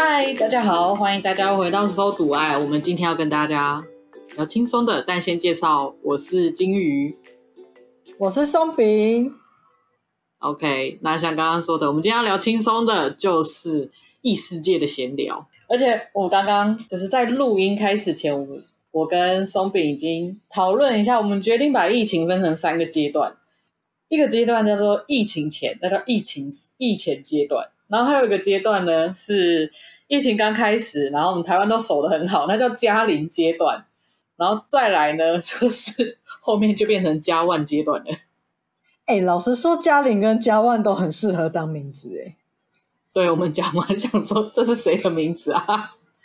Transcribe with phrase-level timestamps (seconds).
[0.00, 2.56] 嗨，大家好，欢迎大家回到 So 读爱。
[2.56, 3.84] 我们今天要跟大家
[4.36, 7.16] 聊轻松的，但先介绍，我是金鱼，
[8.16, 9.34] 我是松饼。
[10.38, 13.90] OK，那像刚刚说的，我们今天要聊轻松的，就是
[14.20, 15.48] 异世界的闲聊。
[15.68, 18.46] 而且我刚刚就是在录音开始前，我
[18.92, 23.36] 我跟松饼已经讨论一下，我们决定把疫情分成三个阶段。
[24.08, 27.70] 一个阶段叫做疫情前，那叫疫情疫前阶段。
[27.88, 29.70] 然后还有一个阶段呢，是
[30.06, 33.84] 疫情刚开始，然后我们台湾都守得很好，那叫嘉零阶段。
[34.36, 38.06] 然后再来呢， 就是后面就变成嘉万阶段了。
[39.06, 42.36] 哎，老实说，嘉零跟嘉万都很适合当名字哎。
[43.12, 45.64] 对，我们讲完想说这是谁的名字啊？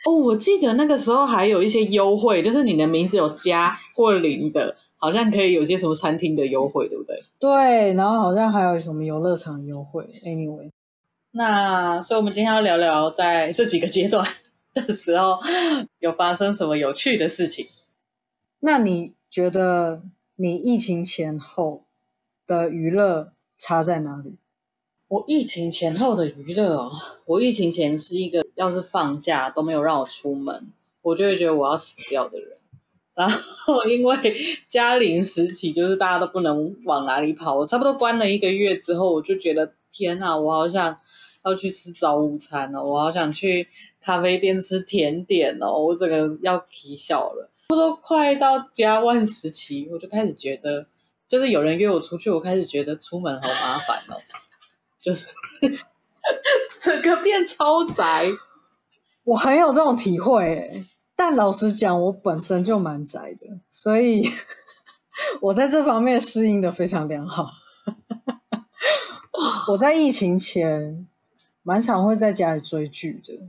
[0.05, 4.75] 哦，我记得那个时候还有一些优惠，就是你的名字有加或零的。
[4.97, 7.21] 好像可以有些什么餐厅的优惠，对不对？
[7.37, 10.01] 对，然后好像还有什么游乐场优惠。
[10.23, 10.69] Anyway，
[11.35, 14.23] 那所以我们今天要聊聊在这几个阶段
[14.73, 15.39] 的时候
[15.97, 17.67] 有发生什么有趣的事情。
[18.59, 20.03] 那你觉得
[20.35, 21.85] 你疫情前后
[22.45, 24.37] 的娱乐差在哪里？
[25.07, 26.91] 我疫情前后的娱乐哦，
[27.25, 32.57] 我疫情前是一个要是放假都没有让我出门，我就会觉得我要死掉的人。
[33.15, 34.35] 然后因为
[34.67, 40.97] 嘉零时期，就是大家都不能往哪里跑，我差不多关了一个月之后，我就觉得天啊，我好想
[41.45, 43.67] 要去吃早午餐哦，我好想去
[44.01, 47.51] 咖啡店吃甜点哦，我整个要啼笑了。
[47.69, 50.87] 差不多快到嘉万时期，我就开始觉得，
[51.27, 54.17] 就是有人约我出去，我开始觉得出门好麻烦哦，
[55.01, 55.27] 就是
[56.79, 58.27] 整个变超宅，
[59.23, 64.29] 我很有这种体会诶但老实讲，我本身就蛮宅的，所以
[65.41, 67.51] 我在这方面适应的非常良好。
[69.69, 71.07] 我在疫情前
[71.61, 73.39] 蛮常会在家里追剧的，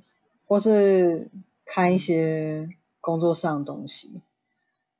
[0.47, 1.31] 或是
[1.65, 2.69] 看一些
[3.01, 4.23] 工作上的东西。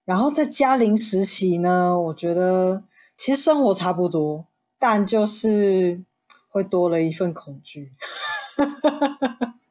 [0.05, 2.83] 然后在嘉零时期呢，我觉得
[3.17, 4.47] 其实生活差不多，
[4.79, 6.03] 但就是
[6.49, 7.93] 会多了一份恐惧。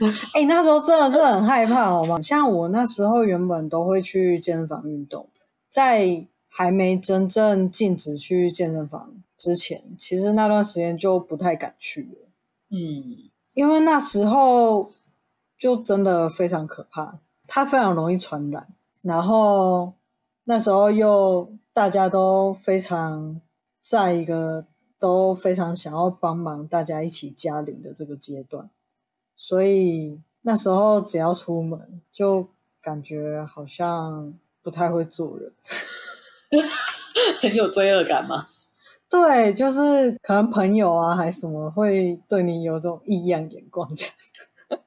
[0.34, 2.20] 哎、欸，那时候真的是很害怕，好吗？
[2.22, 5.28] 像我那时候原本都会去健身房运动，
[5.68, 12.28] 在还没真正禁止去健身房之前，其实那段时间就不太敢去了。
[12.70, 14.92] 嗯，因为那时候
[15.58, 18.68] 就真的非常可怕，它非常容易传染。
[19.02, 19.94] 然后
[20.44, 23.40] 那时候又大家都非常
[23.82, 24.66] 在一个
[24.98, 28.70] 都非常想要帮忙大家一起加零的这个阶段。
[29.42, 32.46] 所以那时候只要出门，就
[32.82, 35.50] 感觉好像不太会做人，
[37.40, 38.48] 很有罪恶感吗？
[39.08, 44.80] 对，就是可能朋友啊，还是什么会对你有种异样眼光这样。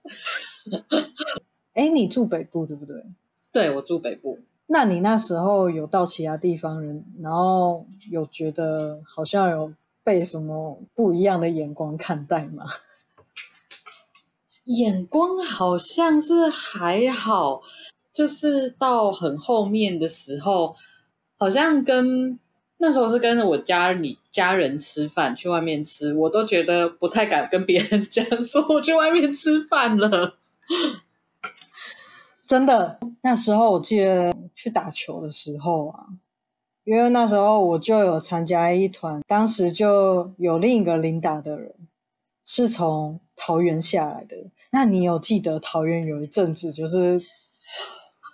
[1.74, 3.04] 哎，你住北部对不对？
[3.52, 4.38] 对，我住北部。
[4.68, 12.66] 那你那时候有到其他地方人，然后有觉得好像有被什么不一样的眼光看待吗？
[14.66, 17.62] 眼光好像是还好，
[18.14, 20.76] 就是到很后面的时候，
[21.38, 22.40] 好像跟
[22.78, 30.38] 那时候是跟着我家里家人吃饭，去外面吃，我都觉得不太敢跟别人讲说我去外面吃饭了。
[32.48, 36.06] 真的，那时候我记得去打球的时候啊，
[36.84, 41.76] 因为那时候我就有参加一团，当时就有另一个零打的人。
[42.46, 44.36] 是从桃园下来的，
[44.72, 47.22] 那你有记得桃园有一阵子就是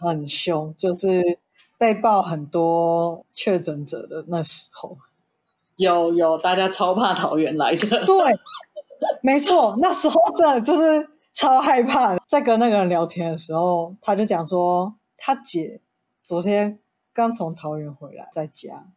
[0.01, 1.39] 很凶，就是
[1.77, 4.97] 被爆很多确诊者的那时候，
[5.75, 8.15] 有有，大家超怕桃园来的，对，
[9.21, 12.17] 没错，那时候真的就是超害怕。
[12.27, 15.81] 在跟那个人聊天的时候，他就讲说他姐
[16.23, 16.79] 昨天
[17.13, 18.87] 刚从桃园回来，在家，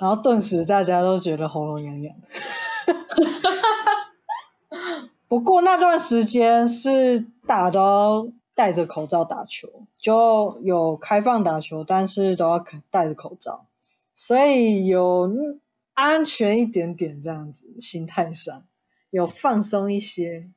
[0.00, 2.28] 然后顿时大家都觉得喉咙痒痒的。
[5.26, 13.66] 不过那段时间是大家都戴着口罩打球，就有开放打球，但是都要戴着口罩，
[14.14, 15.28] 所以有
[15.94, 18.62] 安全一点点这样子，心态上
[19.10, 20.48] 有放松一些。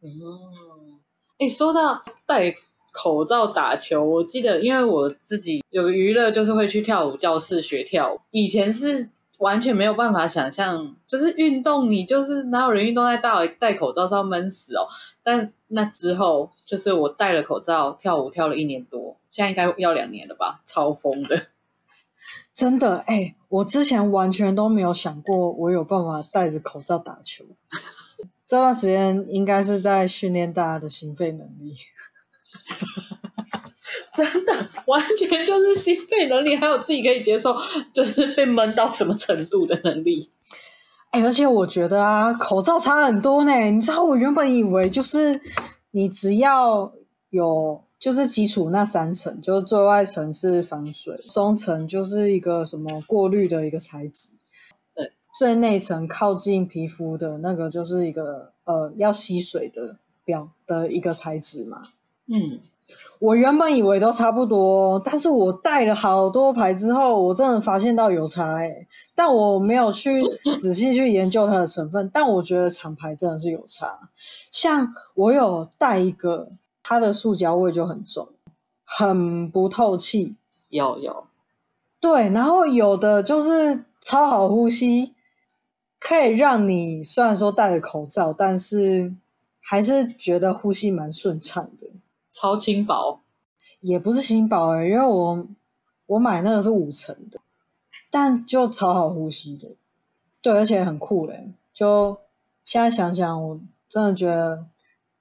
[0.00, 1.00] 哦、嗯，
[1.38, 2.54] 哎，说到戴
[2.90, 9.10] 口罩打球，我记得因为我自己有娱乐，就是会去跳舞教室学跳舞，以前是。
[9.42, 14.86] 完全没有办法想象，就是运动，你就是哪有人运动在戴戴口罩是要闷死哦。
[15.20, 21.48] 但那之后，就是我戴了口罩跳舞，跳了一年多，现在应该要两年了吧，超疯的。
[22.54, 27.44] 真的哎、我之前完全都没有想过我有办法戴着口罩打球，
[28.46, 31.74] 这段时间应该是在训练大家的心肺能力。
[34.14, 34.52] 真的，
[34.86, 37.56] 完全就是心肺能力，还有自己可以接受，
[37.94, 40.30] 就是被闷到什么程度的能力。
[41.12, 43.52] 哎、欸，而且我觉得啊，口罩差很多呢。
[43.70, 45.40] 你知道，我原本以为就是
[45.92, 46.92] 你只要
[47.30, 54.32] 有，就是基础那三层，就是最外层是防水，中层就是一个什么过滤的一个材质，
[54.94, 61.82] 对，最内层靠近皮肤的那个就是一个呃要吸水的表的一个材质嘛。
[62.26, 62.60] 嗯。
[63.20, 68.86] 我原本以为都差不多，但是我戴了好多牌之后，我真的发现到有差欸。
[69.14, 70.22] 但我没有去
[70.58, 74.10] 仔细去研究它的成分，但我觉得厂牌真的是有差。
[74.50, 76.50] 像我有戴一个，
[76.82, 78.28] 它的塑胶味就很重，
[78.84, 80.34] 很不透气。
[80.68, 81.26] 有有，
[82.00, 85.14] 对，然后有的就是超好呼吸，
[86.00, 89.14] 可以让你虽然说戴着口罩，但是
[89.60, 91.86] 还是觉得呼吸蛮顺畅的。
[92.32, 93.20] 超轻薄，
[93.80, 95.46] 也不是轻薄欸，因为我
[96.06, 97.38] 我买那个是五层的，
[98.10, 99.68] 但就超好呼吸的，
[100.40, 101.52] 对，而且很酷欸。
[101.72, 102.18] 就
[102.64, 104.66] 现在想想，我真的觉得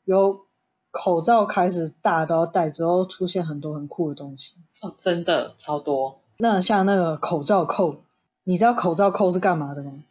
[0.05, 0.45] 有
[0.89, 6.19] 口罩开始大家都要戴之后，出现很多很酷的东西哦，真的超多。
[6.37, 7.97] 那像那个口罩扣，
[8.45, 10.03] 你知道口罩扣是干嘛的吗？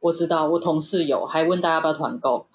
[0.00, 2.46] 我知道，我同事有，还问大家要不要团购，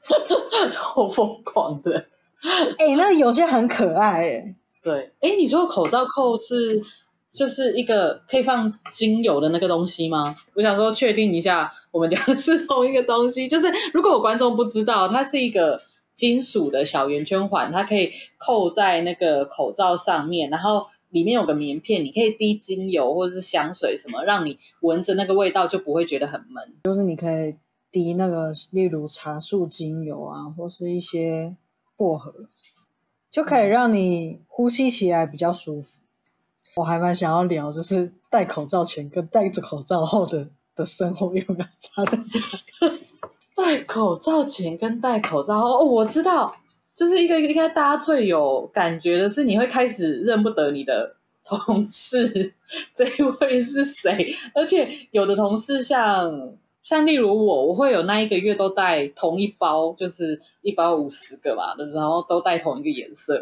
[0.70, 2.06] 超疯狂的。
[2.78, 4.54] 哎、欸，那有些很可爱哎、欸。
[4.82, 6.82] 对，哎，你说口罩扣是
[7.30, 10.34] 就是一个可以放精油的那个东西吗？
[10.54, 13.46] 我想说确定一下，我们讲的 是同一个东西。
[13.46, 15.78] 就是如果有观众不知道，它是一个
[16.14, 26.64] 金属的小圆圈环，它可以扣在那个口罩上面，然后里面有个棉片，你可以滴精油或者是香水什么，让你闻着那个味道就不会觉得很闷。
[26.84, 27.54] 就是你可以
[27.92, 31.54] 滴那个，例如茶树精油啊，或是一些。
[32.00, 32.32] 薄荷
[33.30, 36.00] 就可以让你呼吸起来比较舒服。
[36.76, 42.24] 我还蛮想要聊，就是戴口罩前跟戴着口罩后的的生活有没有差在哪？
[43.54, 46.56] 戴口罩前跟戴口罩后，哦，我知道，
[46.94, 52.54] 就是一个应该大家最有感觉的是，你会开始认不得你的 同事，
[52.94, 56.56] 这一位是谁，而且有的同事像。
[56.82, 63.38] 像例如我，我会有那一个月都带同一包，就是一包五十个嘛，然后都带同一个颜色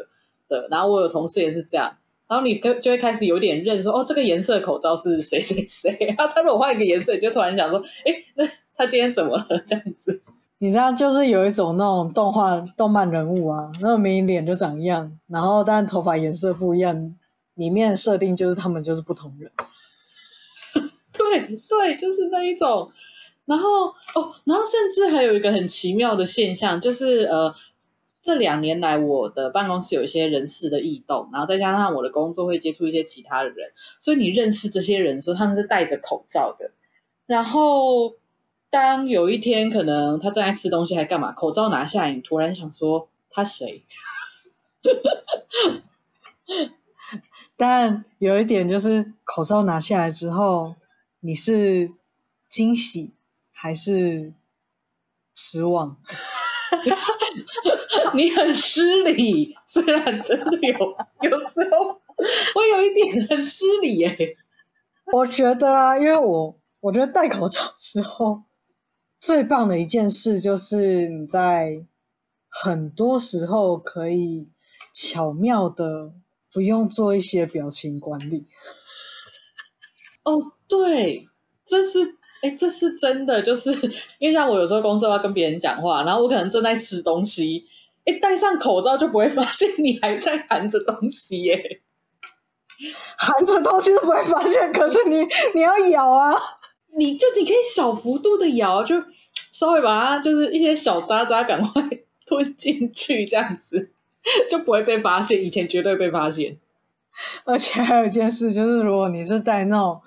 [0.49, 0.67] 的。
[0.70, 1.96] 然后我有同事也是这样，
[2.29, 5.96] 然后你就就会开始有点认说，哦，这个颜色口罩是谁谁谁。
[6.08, 8.44] 然后他如果换一个颜色，你就突然想说，哎，那
[8.75, 9.46] 他今天怎么了？
[9.64, 10.20] 这样子，
[10.58, 17.14] 你知道，就是有一种那种动画、动漫人物啊，那个明明脸就长一样，然后但头发颜色不一样，
[17.55, 19.50] 里面的设定就是他们就是不同人。
[21.17, 22.91] 对对，就是那一种。
[23.48, 27.52] 然后哦，然后甚至还有一个很奇妙的现象，就是呃，
[28.20, 36.70] 这两年来我的办公室有一些人事的异动，然后再加上我的工作会接触一些其他的人，所以你认识这些人的时候，他们是戴着口罩的。
[37.26, 38.12] 然后
[38.68, 43.82] 当有一天可能他正在吃东西还干嘛，口罩拿下来，你突然想说他谁？
[47.56, 50.74] 但有一点就是口罩拿下来之后，
[51.20, 51.90] 你是
[52.48, 53.14] 惊喜。
[53.60, 54.32] 还是
[55.34, 56.00] 失望，
[58.15, 59.53] 你很失礼。
[59.67, 62.00] 虽然真的有有时候，
[62.55, 64.36] 我有一点很失礼耶。
[65.12, 68.44] 我觉得啊，因为我我觉得戴口罩之后，
[69.19, 71.84] 最棒的一件事就是你在
[72.48, 74.53] 很多时候可以
[74.93, 76.12] 巧妙的
[76.53, 78.46] 不用做一些表情管理。
[80.22, 81.29] 哦，对，
[81.67, 82.18] 这是。
[82.40, 83.72] 哎，这是真的，就是
[84.18, 87.64] 因为像我有时候工作要跟别人讲话，然后我可能正在吃东西，
[88.04, 91.80] 哎，戴上口罩就不会发现你还在含着东西耶。
[93.18, 96.36] 含着东西都不会发现，可是你你要咬啊，
[96.96, 98.94] 你就你可以小幅度的咬，就
[99.52, 101.82] 稍微把它就是一些小渣渣赶快
[102.24, 103.90] 吞进去，这样子
[104.48, 105.42] 就不会被发现。
[105.42, 106.56] 以前绝对被发现。
[107.44, 110.00] 而且还有一件事，就是如果你是戴那种。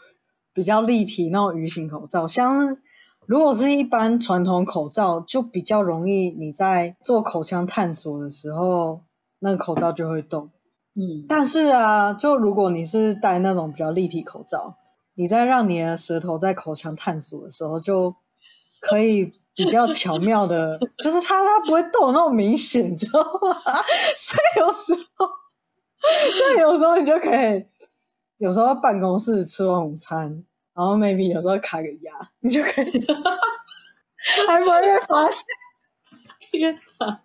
[0.53, 2.77] 比较立体那种鱼形口罩，像
[3.25, 9.01] 如果是一般传统口罩，就比较容易你在做口腔探索的时候，
[9.39, 10.49] 那个口罩就会动。
[10.93, 14.75] 嗯，但是啊，就如果你是戴那种比较立体口罩，
[15.13, 18.13] 你在让你的舌头在口腔探索的时候，就
[18.81, 23.61] 可以比较巧妙的，就是它它不会动那么明显，你知道吗？
[24.17, 25.27] 所以有时候，
[26.35, 27.65] 所以有时候你就可以。
[28.41, 30.43] 有时候办公室吃完午餐，
[30.73, 33.05] 然后 maybe 有时候卡个牙， 你就可以
[34.47, 35.43] 还不会被发现。
[36.49, 37.21] 天哪！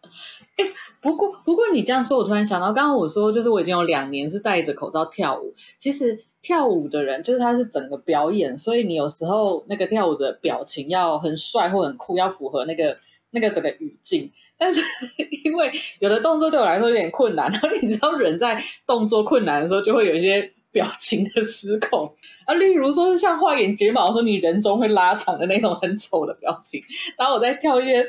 [0.59, 0.65] 哎，
[1.01, 5.55] 不过不过你这样说，我突然想到，刚刚我说就是我已经有两年是戴着口罩跳舞。
[5.79, 12.95] 其实跳舞的人就是他是整个表演，所以你有时候那个跳舞的表情要很帅或很酷，要符合那个
[13.31, 14.31] 那个整个语境。
[14.59, 14.83] 但是
[15.45, 22.13] 因为有的动作对我来说有点困难，然后你知道人在动作困难的时候就会有一些表情的失控
[22.45, 26.83] 啊，例如说是像画眼睫毛，说你人中会拉长的那种很丑的表情，
[27.17, 28.05] 然后我在跳一些。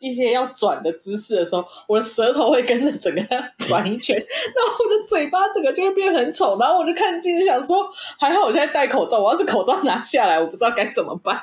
[0.00, 3.22] 一些要转的姿势的时候，我的舌头会跟着整个
[3.58, 4.26] 转一圈， 然
[4.66, 11.40] 后我的嘴巴整个就会变很丑，然后我就看镜子想说，还好我现在戴口罩，我要是口罩拿下来，我不知道该怎么办。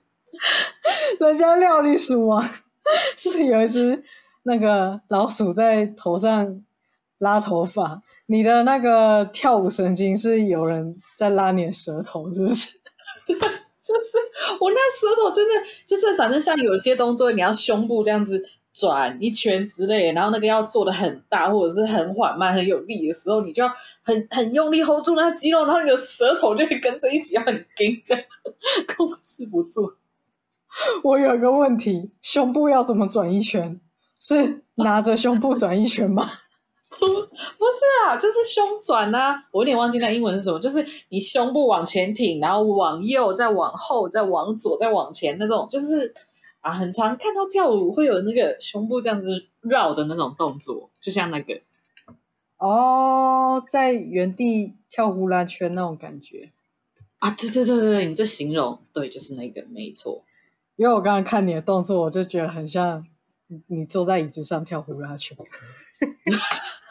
[1.20, 2.42] 人家料理鼠王
[3.16, 4.02] 是有一只
[4.42, 6.60] 那个老鼠在头上
[7.18, 12.72] 拉头发，你的那个跳舞神经是有人在拉你的舌头，是不是？
[13.26, 13.36] 对
[13.86, 14.18] 就是
[14.60, 15.54] 我那舌头真的
[15.86, 18.42] 就是，反正像有些动作，你要胸部这样子
[18.72, 28.24] 转一圈之类的，然后那个要做的很大或者是很缓慢很有力的时候，你就要很很用力 hold 住那肌肉，然后你的舌头就会跟着一起很紧，这样
[28.96, 29.92] 控制不住。
[31.04, 33.80] 我有一个问题，胸部要怎么转一圈？
[34.18, 36.28] 是拿着胸部转一圈吗？
[36.98, 39.42] 不 不是啊，就是胸转啊！
[39.50, 46.14] 我有点忘记那英文是什么，就是你胸部往前挺，然后往右，再往后，再往左，再往前那种，就是
[46.60, 51.60] 啊，很常看到跳舞会有那个胸部这样子绕的那种动作，就像那个
[52.58, 56.50] 哦，在原地跳呼啦圈那种感觉
[57.18, 57.30] 啊！
[57.30, 60.22] 对对对对，你这形容对，就是那个没错。
[60.76, 63.06] 因为我刚刚看你的动作，我就觉得很像
[63.68, 65.36] 你坐在椅子上跳呼啦圈。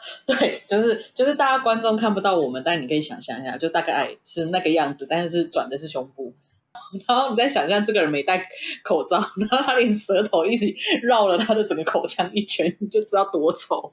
[0.26, 6.34] 对，就是就是大家观众看不到我们，但你可以想象一下，就大概是那个样子，但是转的是胸部，
[7.06, 8.46] 然后你再想象这个人没戴
[8.82, 13.92] 口罩， 然后他连舌头一起绕了他的整个口腔一圈，你就知道多丑。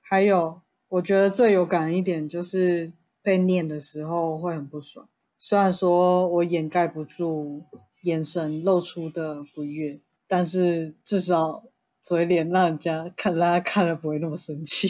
[0.00, 2.92] 还有，我觉得最有感一点就是
[3.22, 7.62] 被念的时候会很不爽，虽然说我掩盖不住
[8.02, 11.62] 眼神露出的不悦，但是至少
[12.00, 14.88] 嘴脸让人家看，大家看了不会那么生气。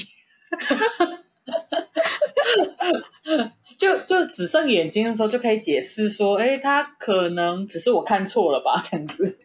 [3.78, 9.38] 就就只剩眼睛的时候，就可以解释说，哎，他可能只是我看错了吧，这样子。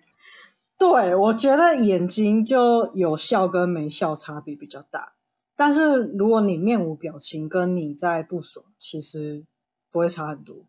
[0.77, 5.13] 对，我觉得眼睛就有笑跟没笑差别比较大，
[5.55, 9.45] 但是如果你面无表情，跟你在不爽，其实
[9.89, 10.65] 不会差很多。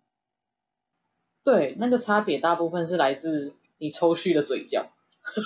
[1.42, 4.92] 对，那个差别大部分是来自你抽蓄的嘴角，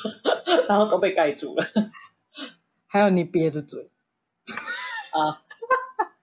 [0.68, 1.64] 然后都被盖住了，
[2.86, 3.89] 还有你憋着嘴。
[5.10, 5.42] 啊，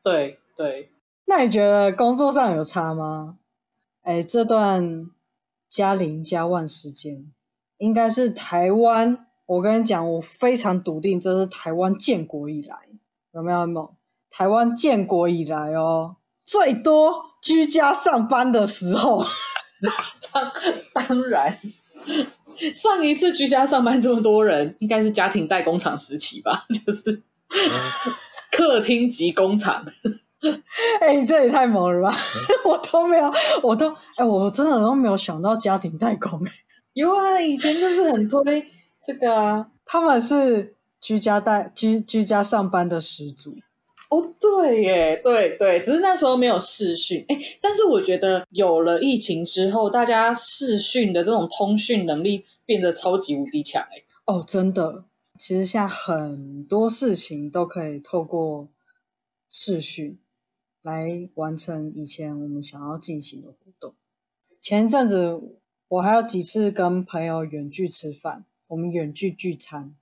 [0.04, 0.92] 对对，
[1.26, 3.38] 那你觉得工作上有差吗？
[4.04, 5.10] 哎，这段
[5.68, 7.32] 加零加万时间，
[7.78, 9.28] 应该是台湾。
[9.46, 12.76] 我跟你讲，我非常笃定，这是台湾建国以来
[13.34, 13.60] 有没有？
[13.60, 13.96] 有没有？
[14.30, 19.24] 台湾建国以来哦，最多居家上班的时候。
[20.34, 20.52] 当
[20.94, 21.58] 当然，
[22.76, 26.66] 上一次居家上班这么多人，应该是家庭代工厂时期吧？
[26.86, 27.22] 就是。
[28.58, 29.86] 客厅及工厂，
[31.00, 32.18] 哎、欸，这也太猛了吧！
[32.66, 36.42] 我都没有，我都哎、欸，我真的都没有想到家庭代工。
[36.94, 38.66] 有啊，以前就是很推
[39.06, 43.54] 这个啊，他们是居家代居居家上班的始祖。
[44.10, 47.24] 哦，对耶，对对，只是那时候没有视讯。
[47.30, 53.84] 哎，但是我觉得有了疫情之后，大家视讯的这种通讯能力变得超级无敌强。
[53.84, 55.04] 哎，哦，真的。
[55.38, 58.70] 其实现在很多事情都可以透过
[59.50, 60.20] 视讯
[60.84, 63.96] 来完成以前我们想要进行的活动。
[64.62, 65.40] 前一阵子
[65.88, 69.96] 我还有几次跟朋友远距吃饭，我们远距聚餐。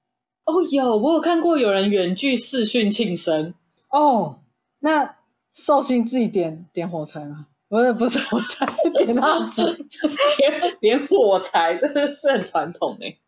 [0.45, 3.53] 哦，有，我有看过有人远距视讯庆生。
[3.89, 4.41] 哦，
[4.79, 5.17] 那
[5.53, 7.47] 寿星自己点点火柴吗？
[7.67, 9.63] 不是，不是火柴，点蜡烛，
[10.37, 13.19] 点点火柴，真的是很传统诶。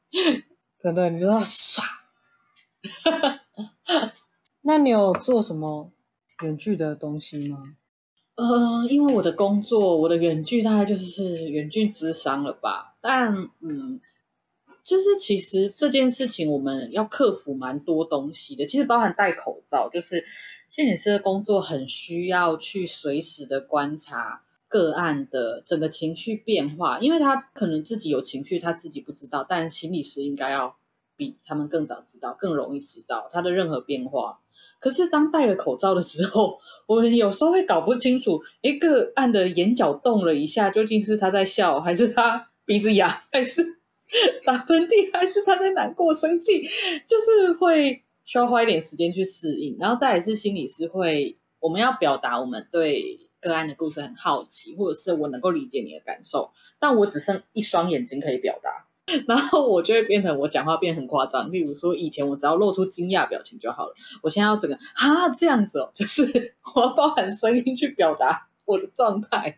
[0.81, 1.83] 真的，你知道耍？
[4.61, 5.91] 那你有做什么
[6.43, 7.63] 远距的东西吗？
[8.35, 12.95] 呃，因为我的工作，我的远距大概就是远距咨商了吧。
[13.01, 13.99] 但嗯，
[14.83, 18.65] 就是其实这件事情我们要克服蛮多东西的。
[18.65, 20.23] 其实包含戴口罩，就是
[20.69, 30.77] 心理师的工作很需要去随时的观察个案的整个情绪变化，因为他可能自己有情绪，他自己不知道，但心理师应该要。
[31.19, 34.37] 比他们更早知道，更容易知道他的任何变化。
[34.79, 43.65] 可是当戴了口罩的时候，我们有时候会搞不清楚，一个案的眼角动了一下，究竟是他在笑，还是他鼻子痒，还是
[44.45, 46.61] 打喷嚏，还是他在难过、生气，
[47.07, 49.75] 就是会需要花一点时间去适应。
[49.79, 58.85] 然后再来是心理师会，我们要表达我们对个案的故事很好奇，或者是我能够理解你的感受，但我只剩一双眼睛可以表达。
[59.25, 69.57] 然后我就会变成我讲话变很夸张，例如说以前我只要露出惊讶表情就好了，我现在要整个啊这样子哦， 就是我要包含声音去表达我的状态。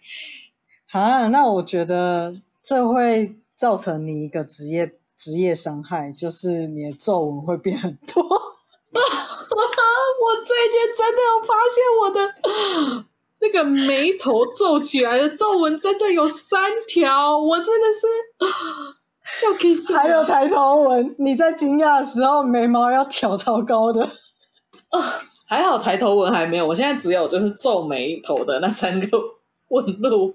[0.92, 8.22] 啊，那我觉得这会造成你一个职业职业伤害，就是你的皱纹会变很多。
[10.22, 12.20] 我最近真的有发现我的
[13.42, 18.08] 那个眉头皱起来的皱纹真的有三条，我真的是。
[19.94, 24.04] 还有抬头纹，你在惊讶的时候眉毛要挑超高的。
[24.92, 25.00] 哦，
[25.48, 29.08] 还好抬头纹还没有，我现在只有就是皱眉头的那三个
[29.68, 30.34] 纹路。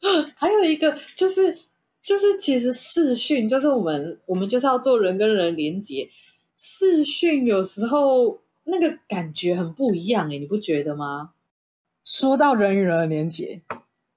[0.36, 1.52] 还有一个就是
[2.00, 6.08] 就是其实视讯就是我们我们就是要做人跟人连接，
[6.56, 11.30] 视讯有时候那个感觉很不一样诶，你不觉得吗？
[12.10, 13.60] 说到人与人的连接，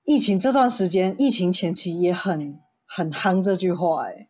[0.06, 2.58] 疫情这段时间，疫情前期也很。
[2.94, 4.28] 很夯这句话 哎，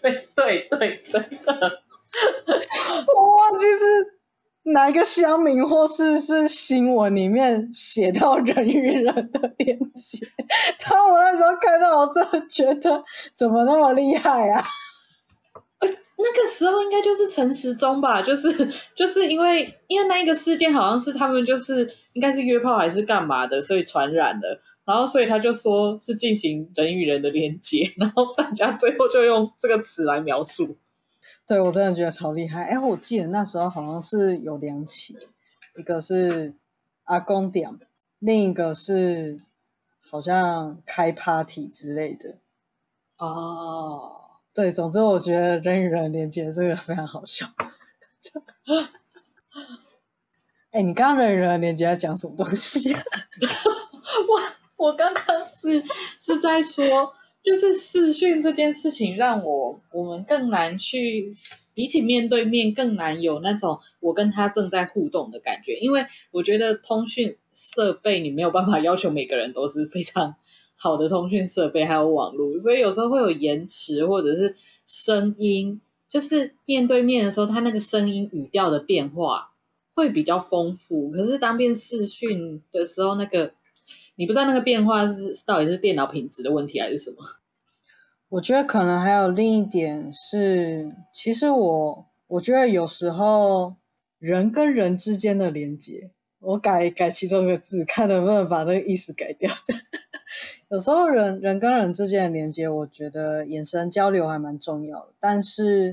[0.00, 1.52] 对对对，真的，
[3.14, 10.26] 我忘记是哪一个乡民或是是新闻里面写到人与人的连接，
[10.82, 14.64] 当我那时候看到，我真的觉得怎么那么厉害啊！
[16.18, 18.48] 那个时候应该就是陈时中吧，就是
[18.94, 24.60] 就是因为因为那一个事件好像是他们就是应该是约炮还是干嘛的，所以传染了。
[24.86, 30.76] 然后，所以他就说是进行人与人的连接， 然后大家最后就用这个词来描述。
[31.44, 32.66] 对，我真的觉得超厉害。
[32.66, 35.16] 哎，我记得那时候好像是有两起，
[35.76, 36.54] 一个是
[37.02, 37.68] 阿公点，
[38.20, 39.40] 另一个是
[40.08, 42.36] 好像开 party 之类的。
[43.18, 44.25] 哦，
[44.56, 47.46] 对，总之我觉得人与人连接这个非常好笑。
[50.70, 52.90] 哎，你刚刚人与人连接在讲什么东西？
[54.26, 54.86] 我！
[54.86, 55.84] 我刚刚是
[56.20, 61.34] 是在说，就是视讯这件事情让我我们更难去
[61.74, 70.34] 比起面对面更难有那种我跟他正在互动的感觉，因为我觉得通讯设备你没有办法要求每个人都是非常
[70.76, 74.54] 好的通讯设备还有网络，所以有时候会有延迟或者是
[74.86, 79.50] 声音，就是面对面的时候，他那个声音语调的变化
[79.94, 83.52] 会比较丰富，可是当变视讯的时候那个。
[84.18, 87.16] 你不知道那个变化是到底是电脑品质的问题还是什么？
[88.30, 93.76] 我觉得可能还有另一点是，其实我我觉得有时候
[94.18, 96.12] 人跟人之间的连接，
[96.46, 99.50] 我改改其中一个字，看能不能把那个意思改掉。
[100.68, 105.92] 有时候人人跟人之间的连接，我觉得眼神交流还蛮重要的，但是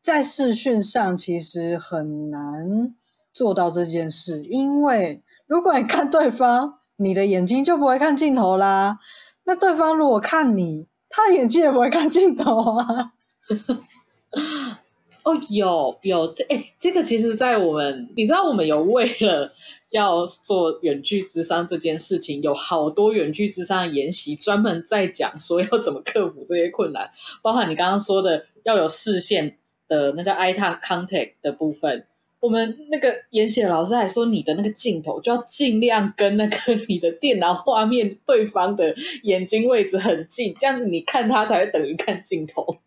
[0.00, 2.94] 在视讯上其实很难
[3.32, 6.78] 做到这件事，因为如果你看对方。
[7.02, 8.98] 你的眼睛就不会看镜头啦，
[9.44, 13.14] 那对方如果看你，他的眼睛也不会看镜头啊。
[15.22, 19.52] 哦，有有这哎、这个其实，在我们你知道，我们有为了
[19.90, 27.10] 要做远距咨商这件事情，有好多远距咨商的研习，专门在讲说要怎么克服这些困难，
[27.42, 32.06] 包含你刚刚说的要有视线的那叫 eye contact 的部分。
[32.40, 36.56] 我们那个研习的老师还说，你的那个镜头就要尽量跟那个
[36.88, 42.78] 你的电脑画面对方的眼睛位置很近，这样子你看他才会等于看镜头。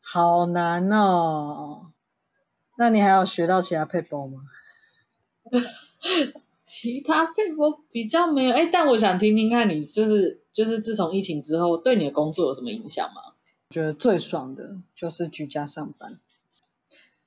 [0.00, 1.92] 好难哦！
[2.78, 4.40] 那你还有学到其他配方吗？
[6.64, 13.20] 其他配方比较没有哎，但我想听听看你，就是就是自从疫情之后，对你的工作有什么影响吗？
[13.68, 16.18] 我觉得最爽的就是居家上班。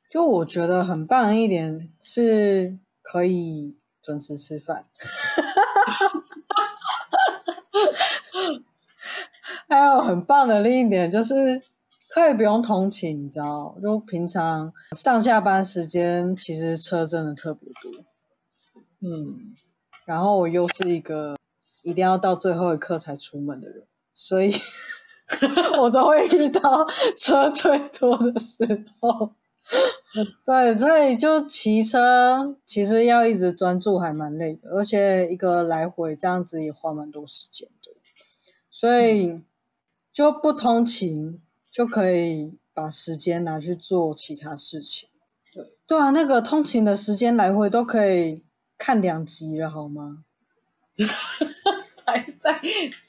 [0.10, 4.86] 就我觉得很棒的一点是可以准时吃饭，
[9.68, 11.64] 还有很棒的另一点就是
[12.14, 13.76] 可以不用通勤，你知道？
[13.82, 17.92] 就平常上下班时间其实车真的特别多，
[19.02, 19.56] 嗯，
[20.06, 21.36] 然后我又是一个
[21.82, 24.54] 一定要到最后一刻才出门的人，所以
[25.82, 26.86] 我都会遇到
[27.18, 29.34] 车最多的时候。
[30.46, 37.92] 对，所以就骑车，其实要一直专注还蛮累的，而且一个来回这样子也花蛮多时间的，
[38.70, 39.42] 所以
[40.12, 41.42] 就不通勤
[41.74, 45.10] 就可以把时间拿去做其他事情。
[45.52, 48.44] 对，对啊，那个通勤的时间来回都可以
[48.78, 50.24] 看两集了，好吗？
[52.06, 52.62] 还在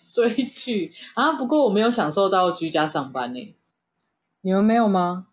[0.03, 1.35] 追剧啊。
[1.35, 3.55] 不过我没有享受到居家上班呢、欸。
[4.41, 5.27] 你们没有吗？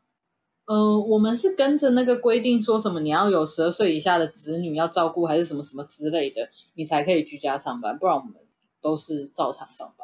[0.66, 7.98] 嗯、呃，我们是跟着那个规定，说什么你要有十二岁以下的子女要照顾，还是什么什么之类的，你才可以居家上班。
[7.98, 8.34] 不然我们
[8.82, 10.01] 都是照常上班。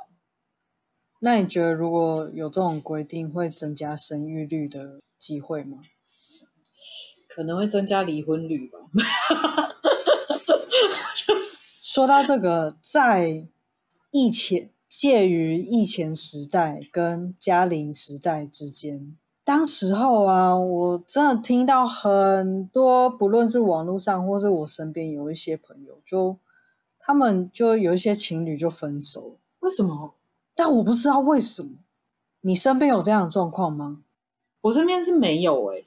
[1.20, 5.80] 那你觉得如果有这种规定，会增加生育率的机会吗？
[7.28, 8.80] 可能会增加离婚率吧。
[11.16, 13.48] 就是说到这个，在
[14.12, 26.38] 疫前介于疫前时代跟嘉龄时代之间，当时候啊，我真的听到很多，不论是网络上或是我身边有一些朋友，就
[27.00, 29.38] 他们就有一些情侣就分手。
[29.60, 30.14] 为什么？
[30.58, 31.78] 但我不知道为什么，
[32.42, 34.02] 你身边有这样的状况吗？
[34.62, 35.86] 我身边是没有诶、欸，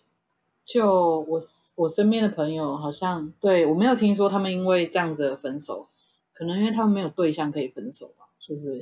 [0.65, 1.41] 就我
[1.75, 5.89] 我身边的朋友好像对我没有听说他们因为这样子的分手，
[6.33, 8.81] 可能因为他们没有对象可以分手吧，就是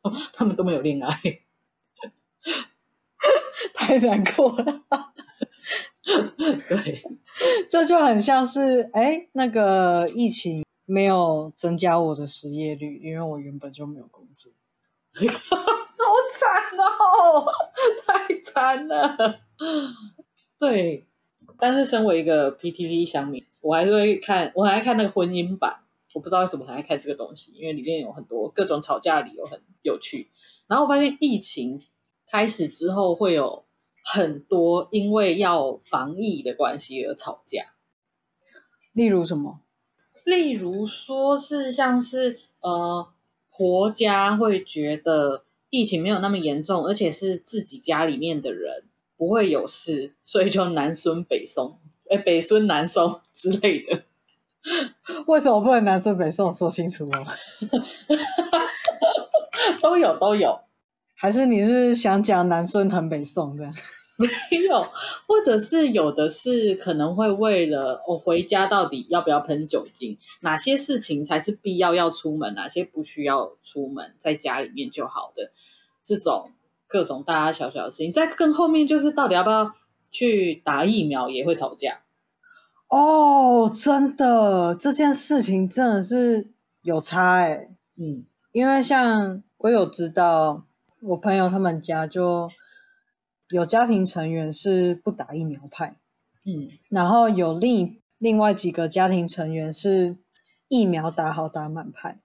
[0.34, 1.18] 他们都没有恋爱，
[3.74, 4.84] 太难过了。
[6.68, 7.02] 对，
[7.68, 14.19] 这就很像是哎，那个疫情没有增加我的失业率，因为我原本就没有工作。
[15.20, 17.46] 好惨哦，
[18.06, 19.40] 太惨了。
[20.58, 21.06] 对，
[21.58, 25.80] 但是身为一个 PTT 乡民，我还是会看，我还爱看那个婚姻版。
[26.12, 30.30] 我不知道为什么还爱看这个东西，因为里面有很多各种吵架理由，很有趣。
[30.66, 31.80] 然后我发现疫情
[32.26, 33.64] 开始之后，会有
[34.04, 37.74] 很多因为要防疫的关系而吵架。
[38.92, 39.60] 例如什么？
[40.24, 43.12] 例如说是像是呃。
[43.60, 48.84] 婆家会觉得疫情没有那么严重，而且是自己家里面的人
[49.18, 54.04] 不会有事，所以就南孙北送，哎，北孙南送 之类的。
[55.28, 56.50] 为什么不能南孙北送？
[56.50, 57.26] 说清楚哦。
[59.82, 60.58] 都有都有，
[61.14, 63.74] 还是你是想讲南孙很北宋这样？
[64.20, 64.82] 没有，
[65.26, 75.52] 或者是有的是可能会为了我回家到底要不要喷酒精，哪些事情才是必要要出门，哪些不需要出门，在家里面就好的
[76.04, 76.50] 这种
[76.86, 79.72] 各种大大小小的事情，在更后面就是到底要不要
[80.10, 82.00] 去打疫苗也会吵架。
[82.88, 86.50] 哦，真的这件事情真的是
[86.82, 90.64] 有差哎，嗯，因为像我有知道
[91.00, 92.50] 我朋友他们家就。
[93.50, 95.96] 有家庭成员是不打疫苗派，
[96.44, 100.16] 嗯，然后有另另外几个家庭成员是
[100.68, 102.20] 疫苗打好打满派，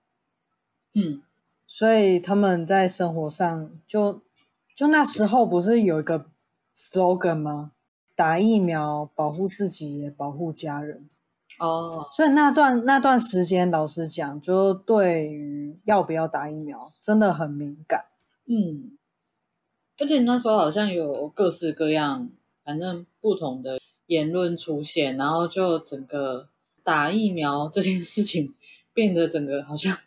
[0.94, 1.24] 嗯，
[1.66, 4.22] 所以他们在生活上就
[4.76, 6.28] 就那时候不是有一个
[6.76, 7.72] slogan 吗？
[8.16, 11.10] 打疫苗保护自己也保护家人
[11.60, 18.06] 哦，所以那段那段时间老实讲，就对于要不要打疫苗真的很敏感，
[18.48, 18.98] 嗯。
[19.98, 22.30] 而且那时候好像有各式各样，
[22.64, 26.50] 反正不同的言论出现，然后就整个
[26.84, 28.54] 打疫苗这件事情
[28.94, 29.98] 变得整个好像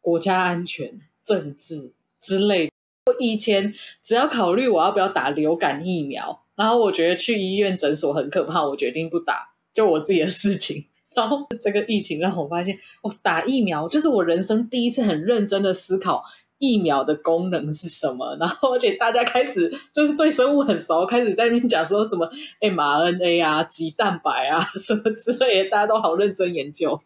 [0.00, 2.72] 国家安全、政治之类的。
[3.06, 10.84] 我以前只要考虑我要不要打流感疫苗，然后我觉得去医院诊所很可怕，我决定不打，就我自己的事情。
[11.16, 16.22] 然后这个疫情让我发现，哦，打疫苗就是我人生第一次很认真的思考。
[16.60, 18.36] 疫苗的功能是什么？
[18.38, 27.00] 然后，而且大家开始就是对生物很熟，开始在那边讲说什么 mRNA 啊、鸡蛋白啊 什么之类的，大家都好认真研究。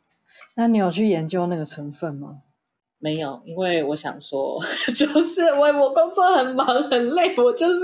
[0.57, 2.43] 那你有去研究那个成分吗？
[2.99, 4.61] 没有，因为我想说，
[4.97, 7.81] 就是我我工作很忙很累，我就是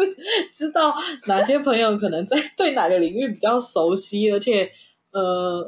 [0.52, 0.94] 知道
[1.28, 4.70] 哪些朋友可能在对哪个领域比较熟悉，而且
[5.12, 5.64] 呃，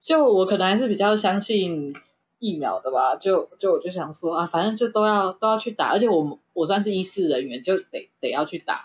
[0.00, 1.94] 就我可能还是比较相信。
[2.38, 8.80] 疫苗的吧，就就我就想说啊，反正就都要都要去打，而且我我算是医事人员，就得得要去打，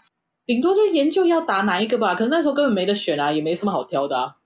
[0.46, 2.16] 顶多就研究要打哪一个吧。
[2.16, 4.38] 可是那时候根本没得选啊，也没什么好挑的啊。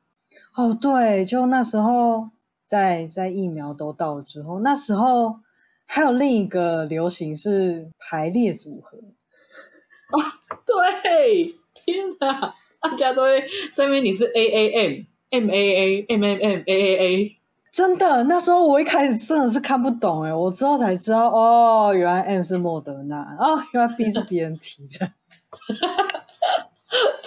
[0.56, 2.30] 哦，对，就那时候
[2.65, 5.38] 在在疫苗都到了之后，那时候
[5.86, 8.98] 还有另一个流行是排列组合。
[8.98, 10.20] 哦，
[10.65, 13.39] 对，天哪，大家都会
[13.74, 17.37] 在那边你是 A A M M A A M M M A A A。
[17.77, 25.13] 真的，那时候我一开始真的是看不懂哎，我之后才知道哦，原来 M 是莫德纳哦，原来 B 是 BNT 这样。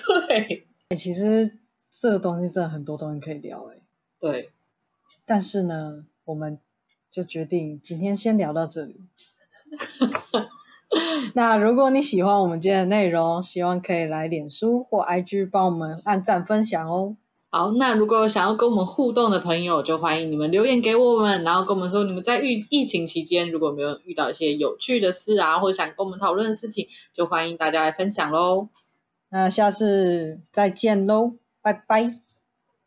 [0.27, 1.57] 对，其实
[1.89, 3.77] 这个东西真的很多东西可以聊哎。
[4.19, 4.51] 对，
[5.25, 6.59] 但是呢，我们
[7.13, 9.01] 就决定今天先聊到这里。
[11.35, 17.15] 那如果你喜欢我们今天的内容，希望可以来脸书或 IG 帮我们按赞分享哦。
[17.53, 28.69] 好，那如果想要跟我们互动的朋友，就欢迎你们留言给我们，然后跟我们说你们在疫疫情期间如果没有遇到一些有趣的事啊，或者想跟我们讨论的事情，就欢迎大家来分享喽。
[29.31, 32.21] 那下次再见喽，拜拜，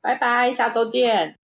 [0.02, 1.43] 拜拜，下周见。